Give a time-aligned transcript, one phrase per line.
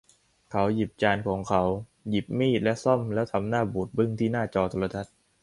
[0.51, 1.63] เขาหยิบจานของเขา
[2.09, 5.13] หยิบมีดและส้อมแล้วทำหน้าบูดบึ้งที่หน้าจอโทรทัศน์